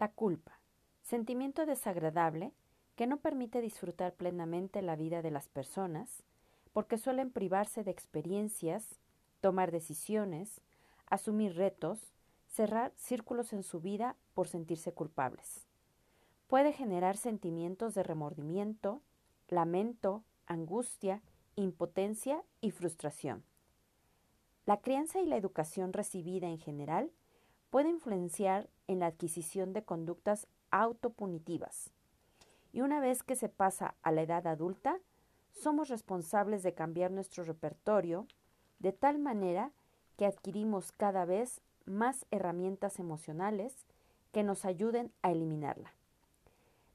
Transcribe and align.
La 0.00 0.10
culpa, 0.10 0.58
sentimiento 1.02 1.66
desagradable 1.66 2.54
que 2.96 3.06
no 3.06 3.18
permite 3.18 3.60
disfrutar 3.60 4.14
plenamente 4.14 4.80
la 4.80 4.96
vida 4.96 5.20
de 5.20 5.30
las 5.30 5.50
personas, 5.50 6.22
porque 6.72 6.96
suelen 6.96 7.30
privarse 7.30 7.84
de 7.84 7.90
experiencias, 7.90 8.98
tomar 9.42 9.70
decisiones, 9.70 10.62
asumir 11.04 11.54
retos, 11.54 12.14
cerrar 12.46 12.94
círculos 12.96 13.52
en 13.52 13.62
su 13.62 13.82
vida 13.82 14.16
por 14.32 14.48
sentirse 14.48 14.94
culpables. 14.94 15.66
Puede 16.46 16.72
generar 16.72 17.18
sentimientos 17.18 17.92
de 17.92 18.02
remordimiento, 18.02 19.02
lamento, 19.48 20.24
angustia, 20.46 21.20
impotencia 21.56 22.42
y 22.62 22.70
frustración. 22.70 23.44
La 24.64 24.80
crianza 24.80 25.20
y 25.20 25.26
la 25.26 25.36
educación 25.36 25.92
recibida 25.92 26.48
en 26.48 26.58
general 26.58 27.12
puede 27.68 27.90
influenciar 27.90 28.70
en 28.90 28.98
la 28.98 29.06
adquisición 29.06 29.72
de 29.72 29.84
conductas 29.84 30.48
autopunitivas. 30.72 31.92
Y 32.72 32.80
una 32.80 32.98
vez 32.98 33.22
que 33.22 33.36
se 33.36 33.48
pasa 33.48 33.94
a 34.02 34.10
la 34.10 34.22
edad 34.22 34.48
adulta, 34.48 34.98
somos 35.52 35.88
responsables 35.88 36.64
de 36.64 36.74
cambiar 36.74 37.12
nuestro 37.12 37.44
repertorio 37.44 38.26
de 38.80 38.92
tal 38.92 39.20
manera 39.20 39.70
que 40.16 40.26
adquirimos 40.26 40.90
cada 40.90 41.24
vez 41.24 41.60
más 41.84 42.26
herramientas 42.32 42.98
emocionales 42.98 43.86
que 44.32 44.42
nos 44.42 44.64
ayuden 44.64 45.12
a 45.22 45.30
eliminarla. 45.30 45.92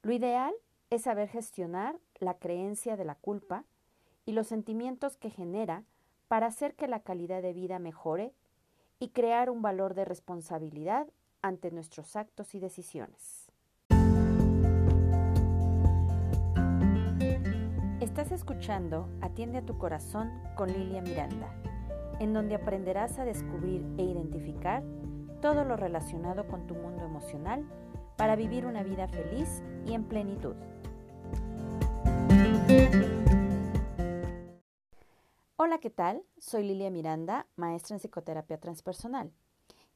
Lo 0.02 0.12
ideal 0.12 0.54
es 0.90 1.02
saber 1.02 1.30
gestionar 1.30 1.96
la 2.18 2.34
creencia 2.34 2.96
de 2.98 3.06
la 3.06 3.14
culpa 3.14 3.64
y 4.26 4.32
los 4.32 4.48
sentimientos 4.48 5.16
que 5.16 5.30
genera 5.30 5.82
para 6.28 6.48
hacer 6.48 6.74
que 6.74 6.88
la 6.88 7.00
calidad 7.00 7.40
de 7.40 7.54
vida 7.54 7.78
mejore 7.78 8.34
y 8.98 9.08
crear 9.08 9.48
un 9.48 9.62
valor 9.62 9.94
de 9.94 10.04
responsabilidad 10.04 11.08
ante 11.46 11.70
nuestros 11.70 12.16
actos 12.16 12.54
y 12.54 12.60
decisiones. 12.60 13.46
Estás 18.00 18.32
escuchando 18.32 19.08
Atiende 19.20 19.58
a 19.58 19.66
tu 19.66 19.78
corazón 19.78 20.30
con 20.56 20.72
Lilia 20.72 21.02
Miranda, 21.02 21.54
en 22.18 22.32
donde 22.32 22.56
aprenderás 22.56 23.18
a 23.18 23.24
descubrir 23.24 23.84
e 23.96 24.02
identificar 24.02 24.82
todo 25.40 25.64
lo 25.64 25.76
relacionado 25.76 26.48
con 26.48 26.66
tu 26.66 26.74
mundo 26.74 27.04
emocional 27.04 27.64
para 28.16 28.34
vivir 28.34 28.66
una 28.66 28.82
vida 28.82 29.06
feliz 29.06 29.62
y 29.86 29.92
en 29.92 30.04
plenitud. 30.04 30.56
Hola, 35.56 35.78
¿qué 35.78 35.90
tal? 35.90 36.22
Soy 36.38 36.64
Lilia 36.64 36.90
Miranda, 36.90 37.46
maestra 37.56 37.94
en 37.94 38.00
psicoterapia 38.00 38.58
transpersonal, 38.58 39.32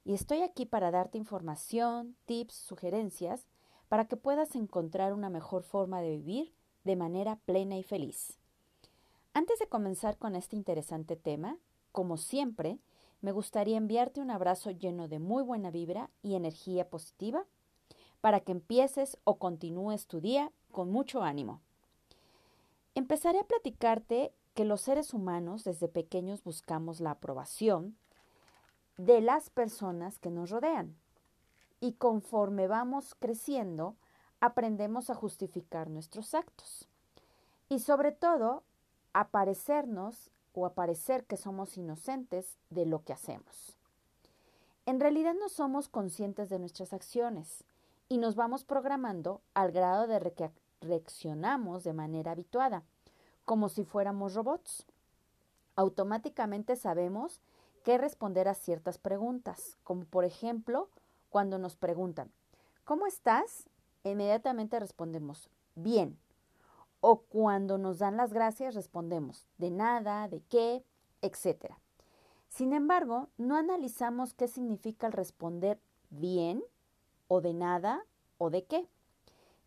y 0.05 0.15
estoy 0.15 0.43
aquí 0.43 0.67
para 0.67 0.91
darte 0.91 1.19
información, 1.19 2.17
tips, 2.27 2.55
sugerencias 2.55 3.47
para 3.89 4.07
que 4.07 4.17
puedas 4.17 4.55
encontrar 4.55 5.13
una 5.13 5.31
mejor 5.31 5.63
forma 5.63 6.01
de 6.01 6.11
vivir 6.17 6.55
de 6.85 6.97
manera 6.97 7.37
plena 7.45 7.77
y 7.77 7.83
feliz. 7.83 8.39
Antes 9.35 9.59
de 9.59 9.69
comenzar 9.69 10.17
con 10.17 10.37
este 10.37 10.57
interesante 10.57 11.17
tema, 11.17 11.59
como 11.93 12.17
siempre, 12.17 12.79
me 13.21 13.33
gustaría 13.33 13.77
enviarte 13.77 14.21
un 14.21 14.31
abrazo 14.31 14.71
lleno 14.71 15.09
de 15.09 15.19
muy 15.19 15.43
buena 15.43 15.71
vibra 15.71 16.11
y 16.23 16.35
energía 16.35 16.89
positiva 16.89 17.45
para 18.21 18.41
que 18.41 18.53
empieces 18.53 19.19
o 19.25 19.39
continúes 19.39 20.07
tu 20.07 20.21
día 20.21 20.53
con 20.71 20.91
mucho 20.91 21.23
ánimo. 21.23 21.61
Empezaré 22.95 23.41
a 23.41 23.47
platicarte 23.47 24.33
que 24.55 24.65
los 24.65 24.81
seres 24.81 25.15
humanos 25.15 25.65
desde 25.65 25.89
pequeños 25.89 26.43
buscamos 26.43 27.01
la 27.01 27.13
aprobación 27.13 27.97
de 29.07 29.21
las 29.21 29.49
personas 29.51 30.19
que 30.19 30.31
nos 30.31 30.51
rodean. 30.51 30.95
Y 31.81 31.93
conforme 31.95 32.69
vamos 32.69 33.15
creciendo, 33.15 33.97
aprendemos 34.41 35.09
a 35.09 35.15
justificar 35.15 35.89
nuestros 35.89 36.35
actos. 36.35 36.89
Y 37.69 37.79
sobre 37.81 38.13
todo, 38.13 38.63
a 39.13 39.29
parecernos 39.29 40.31
o 40.53 40.67
a 40.67 40.75
parecer 40.75 41.25
que 41.25 41.37
somos 41.37 41.79
inocentes 41.79 42.59
de 42.69 42.85
lo 42.85 43.03
que 43.03 43.13
hacemos. 43.13 43.77
En 44.85 45.01
realidad 45.01 45.35
no 45.39 45.49
somos 45.49 45.89
conscientes 45.89 46.49
de 46.49 46.59
nuestras 46.59 46.93
acciones 46.93 47.65
y 48.09 48.19
nos 48.19 48.35
vamos 48.35 48.65
programando 48.65 49.41
al 49.55 49.73
grado 49.73 50.07
de 50.07 50.33
que 50.33 50.51
reaccionamos 50.81 51.85
de 51.85 51.93
manera 51.93 52.33
habituada 52.33 52.83
como 53.45 53.69
si 53.69 53.85
fuéramos 53.85 54.35
robots. 54.35 54.85
Automáticamente 55.77 56.77
sabemos 56.77 57.41
qué 57.83 57.99
responder 57.99 58.49
a 58.49 58.55
ciertas 58.55 58.99
preguntas, 58.99 59.79
como 59.85 60.05
por 60.05 60.25
ejemplo 60.25 60.89
cuando 61.29 61.59
nos 61.59 61.77
preguntan, 61.77 62.31
¿cómo 62.85 63.07
estás? 63.07 63.69
Inmediatamente 64.05 64.79
respondemos, 64.81 65.49
bien. 65.75 66.19
O 67.01 67.21
cuando 67.21 67.79
nos 67.79 67.99
dan 67.99 68.17
las 68.17 68.33
gracias 68.33 68.75
respondemos, 68.75 69.47
de 69.59 69.71
nada, 69.71 70.29
de 70.29 70.41
qué, 70.43 70.85
etc. 71.23 71.73
Sin 72.49 72.73
embargo, 72.73 73.29
no 73.39 73.57
analizamos 73.57 74.35
qué 74.35 74.49
significa 74.49 75.07
el 75.07 75.13
responder 75.13 75.81
bien 76.11 76.63
o 77.29 77.41
de 77.41 77.55
nada 77.55 78.05
o 78.39 78.51
de 78.51 78.65
qué, 78.65 78.89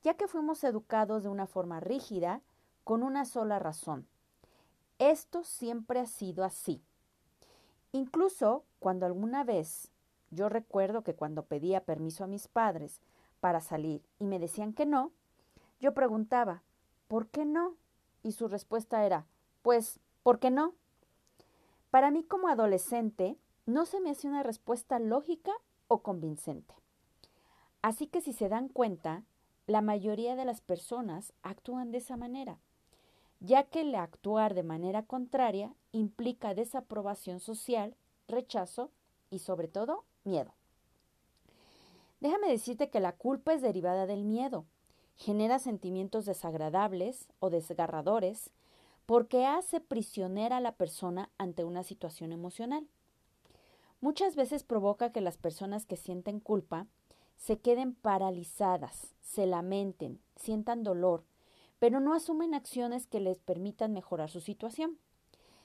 ya 0.03 0.15
que 0.15 0.27
fuimos 0.27 0.63
educados 0.63 1.23
de 1.23 1.29
una 1.29 1.47
forma 1.47 1.79
rígida 1.79 2.41
con 2.83 3.01
una 3.03 3.25
sola 3.25 3.57
razón. 3.57 4.07
Esto 4.99 5.43
siempre 5.43 5.99
ha 6.01 6.05
sido 6.05 6.43
así. 6.43 6.83
Incluso 7.93 8.65
cuando 8.79 9.05
alguna 9.05 9.43
vez, 9.43 9.91
yo 10.31 10.49
recuerdo 10.49 11.03
que 11.03 11.13
cuando 11.13 11.45
pedía 11.45 11.85
permiso 11.85 12.23
a 12.23 12.27
mis 12.27 12.47
padres 12.47 12.99
para 13.39 13.61
salir 13.61 14.01
y 14.17 14.25
me 14.25 14.39
decían 14.39 14.73
que 14.73 14.87
no, 14.87 15.11
yo 15.79 15.93
preguntaba, 15.93 16.63
¿por 17.07 17.27
qué 17.27 17.45
no? 17.45 17.75
Y 18.23 18.31
su 18.31 18.47
respuesta 18.47 19.05
era, 19.05 19.27
pues, 19.61 19.99
¿por 20.23 20.39
qué 20.39 20.49
no? 20.49 20.73
Para 21.91 22.09
mí 22.09 22.23
como 22.23 22.47
adolescente, 22.47 23.37
no 23.67 23.85
se 23.85 24.01
me 24.01 24.09
hacía 24.09 24.31
una 24.31 24.41
respuesta 24.41 24.97
lógica 24.97 25.51
o 25.87 26.01
convincente. 26.01 26.73
Así 27.83 28.07
que 28.07 28.21
si 28.21 28.33
se 28.33 28.49
dan 28.49 28.69
cuenta, 28.69 29.23
la 29.67 29.81
mayoría 29.81 30.35
de 30.35 30.45
las 30.45 30.61
personas 30.61 31.31
actúan 31.43 31.91
de 31.91 31.99
esa 31.99 32.17
manera 32.17 32.57
ya 33.43 33.63
que 33.63 33.81
el 33.81 33.93
actuar 33.93 34.53
de 34.53 34.63
manera 34.63 35.03
contraria 35.03 35.75
implica 35.91 36.55
desaprobación 36.55 37.41
social, 37.41 37.93
rechazo 38.25 38.89
y 39.29 39.39
sobre 39.39 39.67
todo 39.67 40.05
miedo. 40.23 40.53
Déjame 42.21 42.47
decirte 42.47 42.89
que 42.89 43.01
la 43.01 43.11
culpa 43.11 43.53
es 43.53 43.61
derivada 43.61 44.05
del 44.05 44.23
miedo. 44.23 44.65
Genera 45.17 45.59
sentimientos 45.59 46.25
desagradables 46.25 47.27
o 47.39 47.49
desgarradores 47.49 48.49
porque 49.05 49.45
hace 49.45 49.81
prisionera 49.81 50.57
a 50.57 50.61
la 50.61 50.75
persona 50.75 51.29
ante 51.37 51.65
una 51.65 51.83
situación 51.83 52.31
emocional. 52.31 52.87
Muchas 53.99 54.37
veces 54.37 54.63
provoca 54.63 55.11
que 55.11 55.19
las 55.19 55.35
personas 55.35 55.85
que 55.85 55.97
sienten 55.97 56.39
culpa 56.39 56.87
se 57.35 57.59
queden 57.59 57.93
paralizadas, 57.93 59.13
se 59.21 59.45
lamenten, 59.45 60.21
sientan 60.37 60.83
dolor, 60.83 61.25
pero 61.83 61.99
no 61.99 62.13
asumen 62.13 62.53
acciones 62.53 63.07
que 63.07 63.19
les 63.19 63.39
permitan 63.39 63.91
mejorar 63.91 64.29
su 64.29 64.39
situación, 64.39 64.97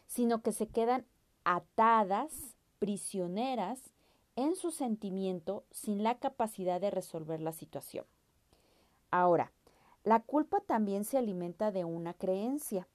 sino 0.08 0.42
que 0.42 0.50
se 0.50 0.66
quedan 0.66 1.06
atadas, 1.44 2.56
prisioneras 2.80 3.92
en 4.34 4.56
su 4.56 4.72
sentimiento 4.72 5.62
sin 5.70 6.02
la 6.02 6.18
capacidad 6.18 6.80
de 6.80 6.90
resolver 6.90 7.40
la 7.40 7.52
situación. 7.52 8.04
Ahora, 9.12 9.52
la 10.02 10.18
culpa 10.18 10.58
también 10.60 11.04
se 11.04 11.18
alimenta 11.18 11.70
de 11.70 11.84
una 11.84 12.14
creencia, 12.14 12.88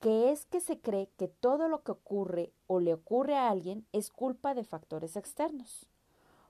que 0.00 0.30
es 0.30 0.44
que 0.44 0.60
se 0.60 0.78
cree 0.78 1.08
que 1.16 1.28
todo 1.28 1.68
lo 1.68 1.84
que 1.84 1.92
ocurre 1.92 2.52
o 2.66 2.80
le 2.80 2.92
ocurre 2.92 3.34
a 3.34 3.48
alguien 3.48 3.86
es 3.92 4.10
culpa 4.10 4.52
de 4.52 4.64
factores 4.64 5.16
externos, 5.16 5.86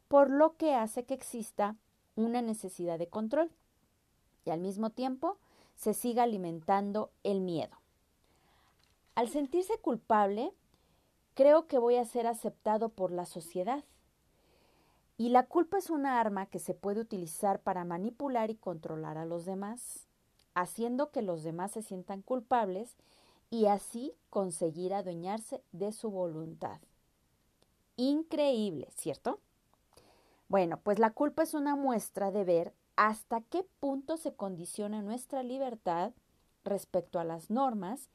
por 0.08 0.30
lo 0.30 0.56
que 0.56 0.74
hace 0.74 1.04
que 1.04 1.14
exista 1.14 1.76
una 2.16 2.42
necesidad 2.42 2.98
de 2.98 3.06
control 3.06 3.52
y 4.44 4.50
al 4.50 4.58
mismo 4.58 4.90
tiempo 4.90 5.38
se 5.76 5.94
siga 5.94 6.24
alimentando 6.24 7.10
el 7.22 7.40
miedo. 7.40 7.76
Al 9.14 9.28
sentirse 9.28 9.78
culpable, 9.78 10.52
creo 11.34 11.66
que 11.66 11.78
voy 11.78 11.96
a 11.96 12.04
ser 12.04 12.26
aceptado 12.26 12.88
por 12.88 13.12
la 13.12 13.26
sociedad. 13.26 13.84
Y 15.18 15.30
la 15.30 15.44
culpa 15.44 15.78
es 15.78 15.88
una 15.88 16.20
arma 16.20 16.46
que 16.46 16.58
se 16.58 16.74
puede 16.74 17.00
utilizar 17.00 17.60
para 17.60 17.84
manipular 17.84 18.50
y 18.50 18.56
controlar 18.56 19.16
a 19.16 19.24
los 19.24 19.46
demás, 19.46 20.06
haciendo 20.54 21.10
que 21.10 21.22
los 21.22 21.42
demás 21.42 21.72
se 21.72 21.82
sientan 21.82 22.20
culpables 22.20 22.96
y 23.50 23.66
así 23.66 24.12
conseguir 24.28 24.92
adueñarse 24.92 25.62
de 25.72 25.92
su 25.92 26.10
voluntad. 26.10 26.80
Increíble, 27.96 28.88
¿cierto? 28.94 29.40
Bueno, 30.48 30.78
pues 30.82 30.98
la 30.98 31.10
culpa 31.10 31.42
es 31.42 31.54
una 31.54 31.76
muestra 31.76 32.30
de 32.30 32.44
ver 32.44 32.74
hasta 32.96 33.42
qué 33.42 33.64
punto 33.78 34.16
se 34.16 34.34
condiciona 34.34 35.02
nuestra 35.02 35.42
libertad 35.42 36.12
respecto 36.64 37.20
a 37.20 37.24
las 37.24 37.50
normas 37.50 38.08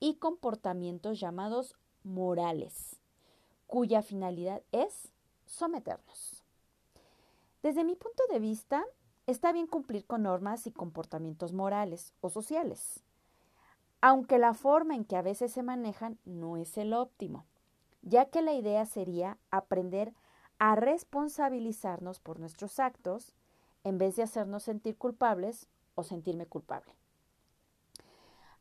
y 0.00 0.14
comportamientos 0.14 1.18
llamados 1.18 1.76
morales, 2.04 2.96
cuya 3.66 4.02
finalidad 4.02 4.62
es 4.72 5.12
someternos. 5.44 6.44
Desde 7.62 7.84
mi 7.84 7.96
punto 7.96 8.22
de 8.30 8.38
vista, 8.38 8.84
está 9.26 9.52
bien 9.52 9.66
cumplir 9.66 10.06
con 10.06 10.22
normas 10.22 10.66
y 10.66 10.70
comportamientos 10.70 11.52
morales 11.52 12.14
o 12.20 12.30
sociales, 12.30 13.02
aunque 14.00 14.38
la 14.38 14.54
forma 14.54 14.94
en 14.94 15.04
que 15.04 15.16
a 15.16 15.22
veces 15.22 15.52
se 15.52 15.64
manejan 15.64 16.18
no 16.24 16.56
es 16.56 16.78
el 16.78 16.94
óptimo, 16.94 17.44
ya 18.02 18.26
que 18.26 18.42
la 18.42 18.52
idea 18.52 18.86
sería 18.86 19.36
aprender 19.50 20.14
a 20.60 20.76
responsabilizarnos 20.76 22.20
por 22.20 22.38
nuestros 22.38 22.78
actos 22.78 23.34
en 23.84 23.98
vez 23.98 24.16
de 24.16 24.22
hacernos 24.22 24.62
sentir 24.62 24.96
culpables 24.96 25.68
o 25.94 26.02
sentirme 26.02 26.46
culpable. 26.46 26.92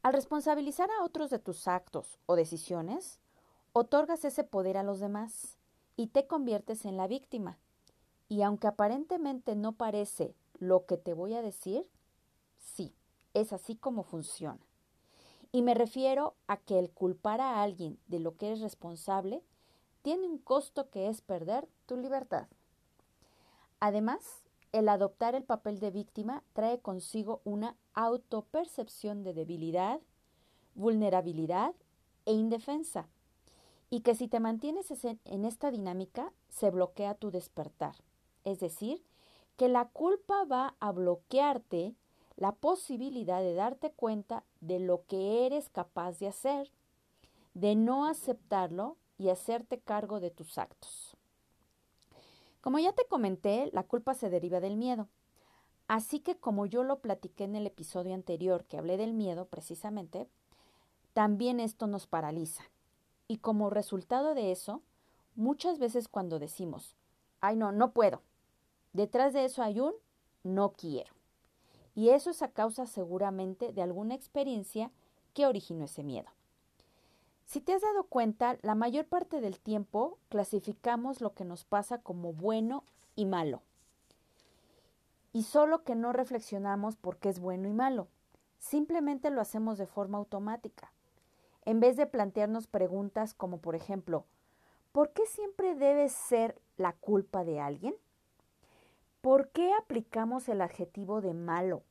Al 0.04 0.14
responsabilizar 0.14 0.90
a 0.92 1.04
otros 1.04 1.30
de 1.30 1.40
tus 1.40 1.68
actos 1.68 2.20
o 2.26 2.36
decisiones, 2.36 3.20
otorgas 3.74 4.24
ese 4.26 4.44
poder 4.44 4.78
a 4.78 4.84
los 4.84 5.00
demás 5.00 5.58
y 5.96 6.08
te 6.08 6.28
conviertes 6.28 6.86
en 6.86 6.98
la 6.98 7.08
víctima. 7.08 7.58
Y 8.30 8.42
aunque 8.42 8.68
aparentemente 8.68 9.56
no 9.56 9.74
parece 9.74 10.34
lo 10.60 10.86
que 10.86 10.98
te 10.98 11.14
voy 11.14 11.34
a 11.34 11.42
decir, 11.42 11.86
sí, 12.58 12.94
es 13.34 13.54
así 13.54 13.76
como 13.76 14.04
funciona. 14.04 14.60
Y 15.52 15.62
me 15.62 15.74
refiero 15.74 16.36
a 16.48 16.58
que 16.58 16.80
el 16.80 16.92
culpar 16.92 17.42
a 17.42 17.62
alguien 17.62 18.00
de 18.08 18.20
lo 18.20 18.36
que 18.36 18.48
eres 18.48 18.62
responsable 18.62 19.44
tiene 20.02 20.28
un 20.28 20.38
costo 20.38 20.90
que 20.90 21.08
es 21.10 21.22
perder 21.22 21.68
tu 21.86 21.98
libertad. 21.98 22.48
Además, 23.80 24.44
el 24.72 24.90
adoptar 24.90 25.36
el 25.36 25.44
papel 25.44 25.80
de 25.80 25.92
víctima 25.92 26.44
trae 26.54 26.80
consigo 26.80 27.42
una 27.44 27.76
autopercepción 27.94 29.24
de 29.24 29.34
debilidad, 29.34 30.00
vulnerabilidad 30.76 31.74
e 32.26 32.34
indefensa, 32.34 33.08
y 33.90 34.02
que 34.02 34.16
si 34.16 34.28
te 34.28 34.40
mantienes 34.40 34.92
en 35.04 35.46
esta 35.46 35.72
dinámica 35.72 36.34
se 36.50 36.70
bloquea 36.70 37.16
tu 37.16 37.32
despertar, 37.32 37.96
es 38.44 38.60
decir, 38.60 39.04
que 39.56 39.70
la 39.70 39.86
culpa 39.86 40.44
va 40.46 40.76
a 40.80 40.92
bloquearte 40.92 41.96
la 42.36 42.52
posibilidad 42.52 43.42
de 43.42 43.56
darte 43.56 43.92
cuenta 43.92 44.44
de 44.62 44.80
lo 44.80 45.06
que 45.08 45.46
eres 45.46 45.70
capaz 45.70 46.20
de 46.20 46.28
hacer, 46.28 46.72
de 47.54 47.76
no 47.76 48.06
aceptarlo 48.06 48.98
y 49.18 49.30
hacerte 49.30 49.80
cargo 49.80 50.20
de 50.20 50.30
tus 50.30 50.58
actos. 50.58 51.07
Como 52.68 52.80
ya 52.80 52.92
te 52.92 53.06
comenté, 53.06 53.70
la 53.72 53.84
culpa 53.84 54.14
se 54.14 54.30
deriva 54.30 54.60
del 54.60 54.76
miedo. 54.76 55.08
Así 55.88 56.20
que 56.20 56.36
como 56.36 56.66
yo 56.66 56.84
lo 56.84 57.00
platiqué 57.00 57.46
en 57.46 57.56
el 57.56 57.66
episodio 57.66 58.14
anterior 58.14 58.66
que 58.66 58.78
hablé 58.78 58.98
del 58.98 59.14
miedo 59.14 59.46
precisamente, 59.46 60.28
también 61.14 61.62
esto 61.62 61.88
nos 61.88 62.08
paraliza. 62.08 62.66
Y 63.26 63.38
como 63.38 63.70
resultado 63.70 64.36
de 64.36 64.52
eso, 64.52 64.82
muchas 65.34 65.80
veces 65.80 66.10
cuando 66.10 66.40
decimos, 66.40 66.98
ay 67.40 67.56
no, 67.56 67.72
no 67.72 67.94
puedo, 67.94 68.22
detrás 68.92 69.32
de 69.32 69.46
eso 69.46 69.64
hay 69.64 69.80
un 69.80 69.94
no 70.44 70.74
quiero. 70.74 71.14
Y 71.96 72.10
eso 72.10 72.32
es 72.32 72.42
a 72.42 72.52
causa 72.52 72.86
seguramente 72.86 73.72
de 73.72 73.82
alguna 73.82 74.14
experiencia 74.14 74.92
que 75.34 75.46
originó 75.46 75.86
ese 75.86 76.04
miedo. 76.04 76.28
Si 77.48 77.62
te 77.62 77.74
has 77.74 77.82
dado 77.82 78.04
cuenta, 78.04 78.58
la 78.62 78.76
mayor 78.76 79.06
parte 79.06 79.40
del 79.40 79.58
tiempo 79.58 80.18
clasificamos 80.28 81.22
lo 81.22 81.34
que 81.34 81.46
nos 81.46 81.64
pasa 81.64 81.98
como 81.98 82.34
bueno 82.34 82.84
y 83.16 83.26
malo. 83.26 83.62
Y 85.32 85.44
solo 85.44 85.86
que 85.86 85.96
no 85.96 86.12
reflexionamos 86.12 86.98
por 86.98 87.16
qué 87.16 87.30
es 87.30 87.40
bueno 87.40 87.70
y 87.70 87.74
malo. 87.74 88.10
Simplemente 88.60 89.30
lo 89.30 89.40
hacemos 89.40 89.78
de 89.78 89.88
forma 89.88 90.18
automática. 90.18 90.92
En 91.64 91.80
vez 91.80 91.96
de 91.96 92.06
plantearnos 92.06 92.68
preguntas 92.68 93.34
como 93.34 93.60
por 93.60 93.76
ejemplo, 93.76 94.26
¿por 94.92 95.12
qué 95.14 95.26
siempre 95.26 95.74
debe 95.74 96.10
ser 96.10 96.60
la 96.76 96.92
culpa 96.92 97.46
de 97.46 97.62
alguien? 97.62 97.96
¿Por 99.22 99.48
qué 99.52 99.72
aplicamos 99.74 100.50
el 100.50 100.60
adjetivo 100.60 101.22
de 101.22 101.34
malo 101.34 101.84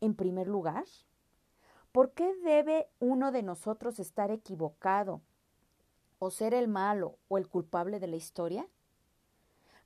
en 0.00 0.14
primer 0.14 0.46
lugar? 0.46 0.84
¿Por 1.92 2.12
qué 2.12 2.34
debe 2.36 2.88
uno 3.00 3.32
de 3.32 3.42
nosotros 3.42 3.98
estar 3.98 4.30
equivocado 4.30 5.20
o 6.18 6.30
ser 6.30 6.54
el 6.54 6.66
malo 6.66 7.18
o 7.28 7.36
el 7.36 7.48
culpable 7.48 8.00
de 8.00 8.06
la 8.06 8.16
historia? 8.16 8.66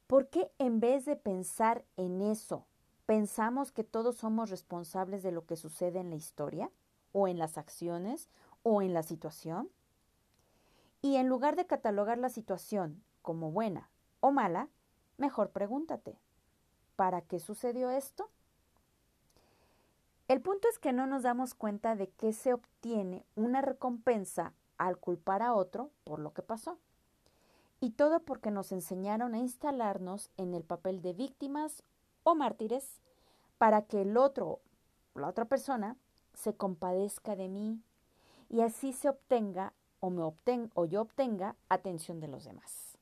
¿Por 0.06 0.28
qué 0.28 0.52
en 0.58 0.78
vez 0.78 1.04
de 1.04 1.16
pensar 1.16 1.84
en 1.96 2.22
eso, 2.22 2.64
pensamos 3.06 3.72
que 3.72 3.82
todos 3.82 4.18
somos 4.18 4.50
responsables 4.50 5.24
de 5.24 5.32
lo 5.32 5.46
que 5.46 5.56
sucede 5.56 5.98
en 5.98 6.10
la 6.10 6.16
historia 6.16 6.70
o 7.12 7.26
en 7.26 7.38
las 7.38 7.58
acciones 7.58 8.30
o 8.62 8.82
en 8.82 8.94
la 8.94 9.02
situación? 9.02 9.68
Y 11.02 11.16
en 11.16 11.28
lugar 11.28 11.56
de 11.56 11.66
catalogar 11.66 12.18
la 12.18 12.28
situación 12.28 13.02
como 13.20 13.50
buena 13.50 13.90
o 14.20 14.30
mala, 14.30 14.68
mejor 15.18 15.50
pregúntate, 15.50 16.20
¿para 16.94 17.20
qué 17.20 17.40
sucedió 17.40 17.90
esto? 17.90 18.30
El 20.28 20.40
punto 20.40 20.68
es 20.68 20.80
que 20.80 20.92
no 20.92 21.06
nos 21.06 21.22
damos 21.22 21.54
cuenta 21.54 21.94
de 21.94 22.08
que 22.08 22.32
se 22.32 22.52
obtiene 22.52 23.24
una 23.36 23.62
recompensa 23.62 24.54
al 24.76 24.98
culpar 24.98 25.40
a 25.40 25.54
otro 25.54 25.90
por 26.02 26.18
lo 26.18 26.32
que 26.32 26.42
pasó. 26.42 26.78
Y 27.80 27.90
todo 27.90 28.18
porque 28.18 28.50
nos 28.50 28.72
enseñaron 28.72 29.34
a 29.34 29.38
instalarnos 29.38 30.30
en 30.36 30.54
el 30.54 30.64
papel 30.64 31.00
de 31.00 31.12
víctimas 31.12 31.84
o 32.24 32.34
mártires 32.34 33.00
para 33.56 33.82
que 33.82 34.02
el 34.02 34.16
otro, 34.16 34.58
la 35.14 35.28
otra 35.28 35.44
persona, 35.44 35.96
se 36.34 36.54
compadezca 36.54 37.36
de 37.36 37.48
mí 37.48 37.80
y 38.48 38.62
así 38.62 38.92
se 38.92 39.08
obtenga 39.08 39.74
o, 40.00 40.10
me 40.10 40.22
obten, 40.22 40.72
o 40.74 40.86
yo 40.86 41.02
obtenga 41.02 41.54
atención 41.68 42.18
de 42.18 42.26
los 42.26 42.44
demás. 42.44 42.98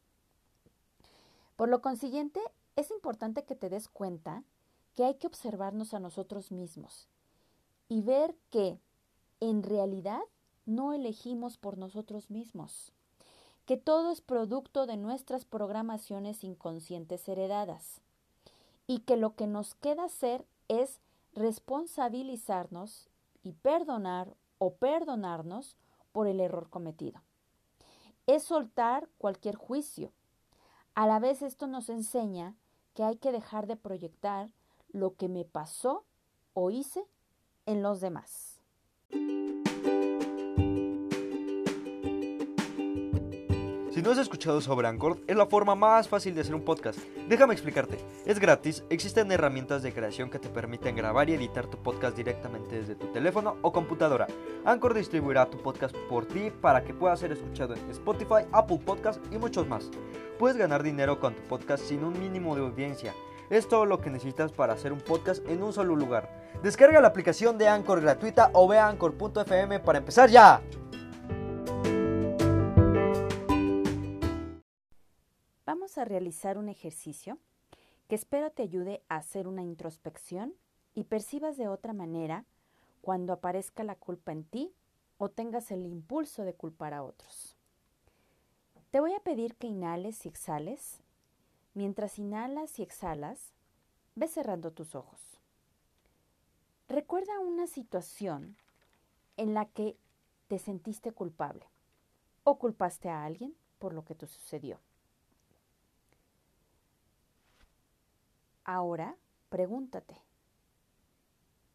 Por 1.57 1.71
lo 1.71 1.81
consiguiente, 1.81 2.41
es 2.77 2.91
importante 2.91 3.45
que 3.45 3.55
te 3.55 3.71
des 3.71 3.89
cuenta 3.89 4.43
que 4.95 5.05
hay 5.05 5.15
que 5.15 5.27
observarnos 5.27 5.95
a 5.95 6.01
nosotros 6.01 6.53
mismos 6.53 7.09
y 7.89 8.03
ver 8.03 8.35
que 8.51 8.79
en 9.41 9.63
realidad 9.63 10.23
no 10.67 10.93
elegimos 10.93 11.59
por 11.59 11.77
nosotros 11.79 12.31
mismos, 12.31 12.93
que 13.67 13.77
todo 13.77 14.11
es 14.11 14.21
producto 14.21 14.87
de 14.87 14.97
nuestras 14.97 15.45
programaciones 15.45 16.45
inconscientes 16.45 17.29
heredadas 17.29 18.01
y 18.87 19.01
que 19.01 19.17
lo 19.17 19.35
que 19.35 19.47
nos 19.47 19.75
queda 19.75 20.05
hacer 20.05 20.47
es 20.69 21.01
responsabilizarnos 21.35 23.09
y 23.43 23.53
perdonar 23.53 24.35
o 24.59 24.75
perdonarnos 24.75 25.77
por 26.13 26.27
el 26.27 26.41
error 26.41 26.69
cometido. 26.71 27.21
Es 28.27 28.45
soltar 28.45 29.09
cualquier 29.19 29.57
juicio. 29.57 30.13
A 30.95 31.07
la 31.07 31.19
vez 31.19 31.43
esto 31.43 31.67
nos 31.67 31.89
enseña 31.89 32.55
que 32.95 33.03
hay 33.03 33.17
que 33.17 33.33
dejar 33.33 33.67
de 33.67 33.77
proyectar 33.77 34.49
lo 34.93 35.15
que 35.17 35.29
me 35.29 35.45
pasó 35.45 36.05
o 36.55 36.71
hice 36.71 37.05
en 37.67 37.83
los 37.83 38.01
demás. 38.01 38.61
Si 43.91 44.03
no 44.03 44.11
has 44.11 44.19
escuchado 44.19 44.61
sobre 44.61 44.89
Anchor, 44.89 45.19
es 45.29 45.37
la 45.37 45.47
forma 45.47 45.77
más 45.77 46.09
fácil 46.09 46.35
de 46.35 46.41
hacer 46.41 46.57
un 46.57 46.65
podcast. 46.65 46.99
Déjame 47.29 47.53
explicarte. 47.53 47.97
Es 48.27 48.41
gratis, 48.41 48.83
existen 48.91 49.31
herramientas 49.31 49.85
de 49.85 49.93
creación 49.93 50.31
que 50.31 50.41
te 50.41 50.49
permiten 50.49 50.97
grabar 50.97 51.31
y 51.31 51.35
editar 51.35 51.69
tu 51.69 51.79
podcast 51.79 52.17
directamente 52.17 52.81
desde 52.81 52.97
tu 52.97 53.07
teléfono 53.13 53.57
o 53.63 53.73
computadora. 53.73 54.27
Anchor 54.65 54.95
distribuirá 54.95 55.49
tu 55.49 55.59
podcast 55.59 55.95
por 56.09 56.27
ti 56.27 56.51
para 56.51 56.83
que 56.83 56.93
pueda 56.93 57.17
ser 57.17 57.31
escuchado 57.31 57.75
en 57.75 57.89
Spotify, 57.91 58.45
Apple 58.51 58.81
Podcast 58.85 59.23
y 59.33 59.39
muchos 59.39 59.69
más. 59.69 59.89
Puedes 60.41 60.57
ganar 60.57 60.83
dinero 60.83 61.21
con 61.21 61.37
tu 61.37 61.43
podcast 61.43 61.85
sin 61.85 62.03
un 62.03 62.19
mínimo 62.19 62.57
de 62.57 62.63
audiencia. 62.63 63.15
Es 63.51 63.69
todo 63.69 63.85
lo 63.85 64.01
que 64.01 64.11
necesitas 64.11 64.53
para 64.53 64.73
hacer 64.73 64.93
un 64.93 65.01
podcast 65.01 65.47
en 65.49 65.63
un 65.63 65.73
solo 65.73 65.97
lugar. 65.97 66.31
Descarga 66.63 67.01
la 67.01 67.09
aplicación 67.09 67.59
de 67.59 67.69
Anchor 67.69 68.01
gratuita 68.01 68.51
o 68.55 68.67
ve 68.67 68.79
a 68.79 68.89
anchor.fm 68.89 69.81
para 69.81 69.99
empezar 69.99 70.31
ya. 70.31 70.63
Vamos 75.67 75.99
a 75.99 76.05
realizar 76.05 76.57
un 76.57 76.69
ejercicio 76.69 77.39
que 78.09 78.15
espero 78.15 78.51
te 78.51 78.63
ayude 78.63 79.03
a 79.09 79.17
hacer 79.17 79.47
una 79.47 79.63
introspección 79.63 80.55
y 80.95 81.05
percibas 81.05 81.57
de 81.57 81.69
otra 81.69 81.93
manera 81.93 82.45
cuando 83.01 83.35
aparezca 83.35 83.85
la 83.85 83.97
culpa 83.97 84.33
en 84.33 84.45
ti 84.45 84.73
o 85.19 85.29
tengas 85.29 85.71
el 85.71 85.85
impulso 85.85 86.45
de 86.45 86.55
culpar 86.55 86.95
a 86.95 87.03
otros. 87.03 87.57
Te 88.91 89.01
voy 89.01 89.13
a 89.13 89.21
pedir 89.21 89.57
que 89.57 89.67
inhales 89.67 90.25
y 90.25 90.29
exhales 90.29 91.04
Mientras 91.75 92.19
inhalas 92.19 92.79
y 92.79 92.83
exhalas, 92.83 93.53
ve 94.15 94.29
cerrando 94.29 94.71
tus 94.73 94.95
ojos. 94.95 95.21
Recuerda 96.89 97.41
una 97.41 97.67
situación 97.67 98.57
en 99.37 99.55
la 99.55 99.67
que 99.67 99.97
te 100.47 100.59
sentiste 100.59 101.13
culpable 101.13 101.67
o 102.45 102.59
culpaste 102.59 103.09
a 103.09 103.25
alguien 103.25 103.57
por 103.79 103.93
lo 103.93 104.05
que 104.05 104.15
te 104.15 104.27
sucedió. 104.27 104.79
Ahora 108.65 109.17
pregúntate, 109.49 110.17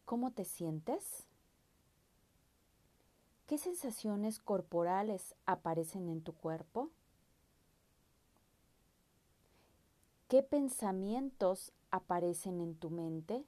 ¿cómo 0.06 0.32
te 0.32 0.44
sientes? 0.44 1.24
¿Qué 3.46 3.58
sensaciones 3.58 4.38
corporales 4.38 5.34
aparecen 5.44 6.08
en 6.08 6.22
tu 6.22 6.32
cuerpo? 6.34 6.90
¿Qué 10.30 10.44
pensamientos 10.44 11.72
aparecen 11.90 12.60
en 12.60 12.76
tu 12.76 12.88
mente? 12.88 13.44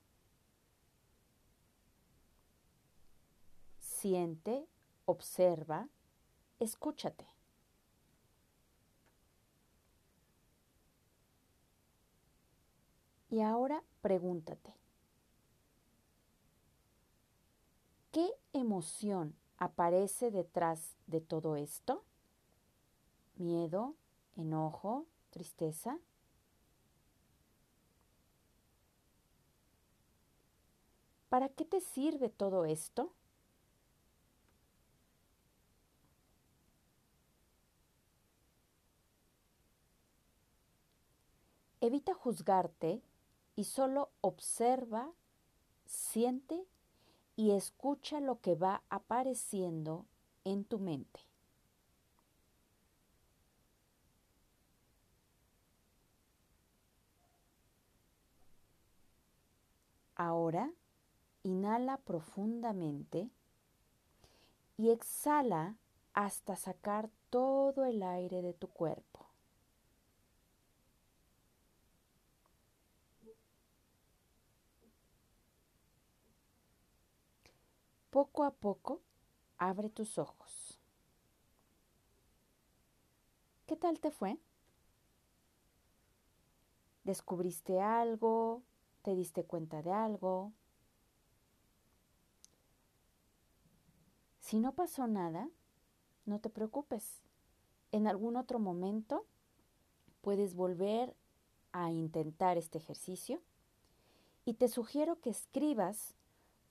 Siente, 3.79 4.67
observa, 5.05 5.89
escúchate. 6.59 7.25
Y 13.31 13.43
ahora 13.43 13.85
pregúntate, 14.01 14.75
¿qué 18.11 18.29
emoción 18.53 19.37
aparece 19.57 20.33
detrás 20.33 20.97
de 21.07 21.21
todo 21.21 21.55
esto? 21.55 22.03
¿Miedo? 23.37 23.95
¿Enojo? 24.35 25.07
¿Tristeza? 25.31 26.01
¿Para 31.33 31.49
qué 31.49 31.65
te 31.65 31.81
sirve 31.81 32.29
todo 32.29 32.67
esto? 32.67 33.15
Evita 41.81 42.13
juzgarte 42.13 43.01
y 43.57 43.65
solo 43.65 44.11
observa, 44.21 45.11
siente 45.87 46.67
y 47.35 47.53
escucha 47.53 48.21
lo 48.21 48.43
que 48.43 48.55
va 48.55 48.83
apareciendo 48.91 50.05
en 50.45 50.67
tu 50.67 50.79
mente. 50.79 51.21
Ahora, 60.15 60.71
inhala 61.43 61.97
profundamente 61.99 63.31
y 64.77 64.91
exhala 64.91 65.77
hasta 66.15 66.57
sacar 66.57 67.11
todo 67.31 67.85
el 67.85 68.03
aire 68.03 68.43
de 68.43 68.53
tu 68.53 68.69
cuerpo. 68.69 69.27
Poco 78.11 78.45
a 78.45 78.51
poco, 78.51 79.01
abre 79.57 79.89
tus 79.89 80.19
ojos. 80.19 80.79
¿Qué 83.67 83.77
tal 83.77 83.99
te 84.01 84.11
fue? 84.11 84.39
¿Descubriste 87.05 87.81
algo? 87.81 88.63
¿Te 89.03 89.15
diste 89.15 89.45
cuenta 89.45 89.83
de 89.83 89.93
algo? 89.93 90.53
Si 94.53 94.61
no 94.61 94.75
pasó 94.75 95.07
nada, 95.07 95.49
no 96.27 96.39
te 96.39 96.51
preocupes. 96.51 97.23
En 97.91 98.07
algún 98.07 98.37
otro 98.37 98.59
momento 98.59 99.25
puedes 100.21 100.55
volver 100.55 101.17
a 101.73 101.91
intentar 101.91 102.59
este 102.59 102.77
ejercicio 102.77 103.41
y 104.45 104.53
te 104.53 104.69
sugiero 104.69 105.19
que 105.23 105.31
escribas 105.31 106.13